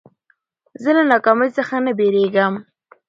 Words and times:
زه 0.81 0.89
له 0.97 1.03
ناکامۍ 1.11 1.49
څخه 1.57 1.75
نه 1.85 1.91
بېرېږم. 1.99 2.53